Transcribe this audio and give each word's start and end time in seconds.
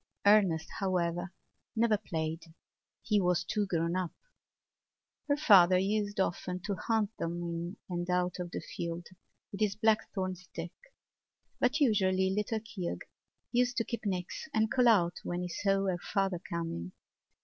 Ernest, 0.25 0.67
however, 0.79 1.31
never 1.75 1.95
played: 1.95 2.45
he 3.03 3.21
was 3.21 3.43
too 3.43 3.67
grown 3.67 3.95
up. 3.95 4.11
Her 5.27 5.37
father 5.37 5.77
used 5.77 6.19
often 6.19 6.59
to 6.61 6.73
hunt 6.73 7.15
them 7.19 7.77
in 7.87 8.05
out 8.09 8.39
of 8.39 8.49
the 8.49 8.61
field 8.61 9.05
with 9.51 9.61
his 9.61 9.75
blackthorn 9.75 10.33
stick; 10.35 10.73
but 11.59 11.79
usually 11.79 12.31
little 12.31 12.61
Keogh 12.61 12.97
used 13.51 13.77
to 13.77 13.83
keep 13.85 14.03
nix 14.07 14.49
and 14.55 14.71
call 14.71 14.87
out 14.87 15.19
when 15.23 15.43
he 15.43 15.49
saw 15.49 15.85
her 15.85 15.99
father 15.99 16.39
coming. 16.39 16.93